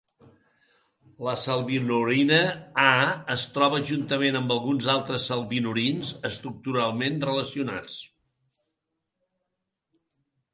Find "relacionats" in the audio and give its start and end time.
7.31-8.01